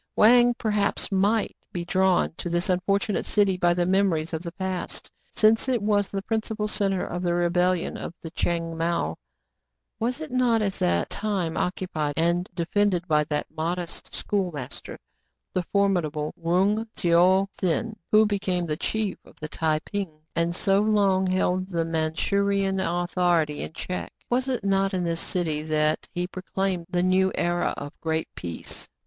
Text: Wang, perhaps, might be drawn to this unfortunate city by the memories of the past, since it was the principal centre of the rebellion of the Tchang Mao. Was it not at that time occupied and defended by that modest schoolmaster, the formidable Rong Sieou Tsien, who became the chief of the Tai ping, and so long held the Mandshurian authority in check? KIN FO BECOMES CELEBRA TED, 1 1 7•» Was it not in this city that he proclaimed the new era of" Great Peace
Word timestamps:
Wang, 0.15 0.55
perhaps, 0.55 1.11
might 1.11 1.55
be 1.71 1.85
drawn 1.85 2.33
to 2.37 2.49
this 2.49 2.69
unfortunate 2.69 3.23
city 3.23 3.55
by 3.55 3.75
the 3.75 3.85
memories 3.85 4.33
of 4.33 4.41
the 4.41 4.51
past, 4.53 5.11
since 5.35 5.69
it 5.69 5.79
was 5.79 6.09
the 6.09 6.23
principal 6.23 6.67
centre 6.67 7.05
of 7.05 7.21
the 7.21 7.35
rebellion 7.35 7.97
of 7.97 8.11
the 8.19 8.31
Tchang 8.31 8.75
Mao. 8.75 9.15
Was 9.99 10.19
it 10.19 10.31
not 10.31 10.59
at 10.63 10.73
that 10.79 11.11
time 11.11 11.55
occupied 11.55 12.15
and 12.17 12.49
defended 12.55 13.07
by 13.07 13.25
that 13.25 13.45
modest 13.55 14.15
schoolmaster, 14.15 14.97
the 15.53 15.61
formidable 15.61 16.33
Rong 16.35 16.87
Sieou 16.95 17.45
Tsien, 17.55 17.95
who 18.11 18.25
became 18.25 18.65
the 18.65 18.77
chief 18.77 19.19
of 19.23 19.39
the 19.39 19.47
Tai 19.49 19.77
ping, 19.85 20.21
and 20.35 20.55
so 20.55 20.79
long 20.79 21.27
held 21.27 21.67
the 21.67 21.85
Mandshurian 21.85 22.79
authority 22.79 23.61
in 23.61 23.71
check? 23.73 24.09
KIN 24.09 24.25
FO 24.31 24.35
BECOMES 24.41 24.45
CELEBRA 24.45 24.61
TED, 24.61 24.71
1 24.71 24.81
1 24.81 24.85
7•» 24.85 24.85
Was 24.89 24.89
it 24.89 24.93
not 24.93 24.93
in 24.97 25.03
this 25.03 25.21
city 25.21 25.61
that 25.61 26.09
he 26.11 26.25
proclaimed 26.25 26.87
the 26.89 27.03
new 27.03 27.31
era 27.35 27.75
of" 27.77 27.93
Great 28.01 28.29
Peace 28.33 28.87